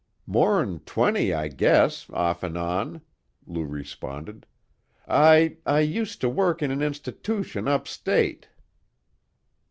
[0.25, 3.01] "More'n twenty, I guess, off an' on,"
[3.45, 4.47] Lou responded.
[5.07, 8.49] "I I used to work in an institootion up State."